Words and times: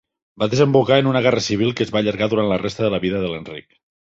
Va 0.43 0.45
desembocar 0.53 0.97
en 1.01 1.09
una 1.11 1.21
guerra 1.27 1.43
civil 1.49 1.75
que 1.81 1.87
es 1.87 1.93
va 1.97 2.01
allargar 2.01 2.31
durant 2.33 2.51
la 2.53 2.61
resta 2.65 2.91
de 2.97 3.05
vida 3.07 3.21
de 3.27 3.31
l'Enric. 3.35 3.71